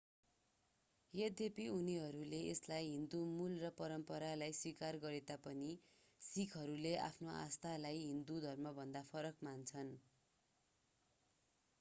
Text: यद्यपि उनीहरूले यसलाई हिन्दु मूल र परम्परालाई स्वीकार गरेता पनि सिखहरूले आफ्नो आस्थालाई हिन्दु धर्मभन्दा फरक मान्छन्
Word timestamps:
यद्यपि 1.13 1.65
उनीहरूले 1.73 2.39
यसलाई 2.43 2.87
हिन्दु 2.87 3.19
मूल 3.33 3.57
र 3.59 3.69
परम्परालाई 3.75 4.55
स्वीकार 4.61 4.97
गरेता 5.05 5.37
पनि 5.43 5.69
सिखहरूले 6.21 6.95
आफ्नो 7.03 7.37
आस्थालाई 7.37 8.03
हिन्दु 8.05 8.41
धर्मभन्दा 8.49 9.07
फरक 9.13 9.49
मान्छन् 9.51 9.95